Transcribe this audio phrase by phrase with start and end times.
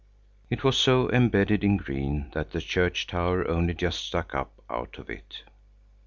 [0.49, 4.97] It was so embedded in green that the church tower only just stuck up out
[4.97, 5.43] of it.